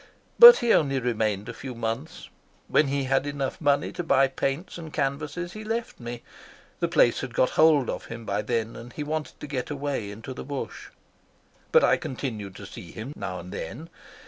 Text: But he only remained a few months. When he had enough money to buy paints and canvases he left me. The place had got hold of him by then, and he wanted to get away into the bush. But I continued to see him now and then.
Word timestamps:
But 0.39 0.57
he 0.65 0.73
only 0.73 0.99
remained 0.99 1.47
a 1.47 1.53
few 1.53 1.75
months. 1.75 2.27
When 2.67 2.87
he 2.87 3.03
had 3.03 3.27
enough 3.27 3.61
money 3.61 3.91
to 3.91 4.03
buy 4.03 4.27
paints 4.27 4.79
and 4.79 4.91
canvases 4.91 5.53
he 5.53 5.63
left 5.63 5.99
me. 5.99 6.23
The 6.79 6.87
place 6.87 7.21
had 7.21 7.35
got 7.35 7.51
hold 7.51 7.87
of 7.87 8.05
him 8.05 8.25
by 8.25 8.41
then, 8.41 8.75
and 8.75 8.91
he 8.91 9.03
wanted 9.03 9.39
to 9.39 9.45
get 9.45 9.69
away 9.69 10.09
into 10.09 10.33
the 10.33 10.43
bush. 10.43 10.89
But 11.71 11.83
I 11.83 11.97
continued 11.97 12.55
to 12.55 12.65
see 12.65 12.91
him 12.91 13.13
now 13.15 13.39
and 13.39 13.51
then. 13.53 13.91